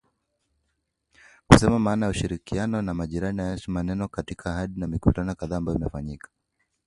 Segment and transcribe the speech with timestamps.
[1.47, 5.77] kusema maana ya ushirikiano na jirani anayeheshimu maneno na ahadi zake katika mikutano kadhaa ambayo
[5.77, 6.29] imefanyika.